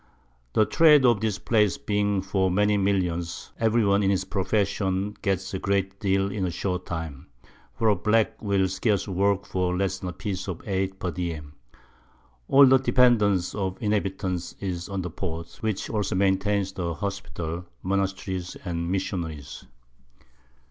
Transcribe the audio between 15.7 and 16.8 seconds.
also maintains